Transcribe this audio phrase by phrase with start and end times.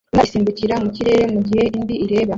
[0.11, 2.29] Imbwa isimbukira mu kirere mu gihe indi ireba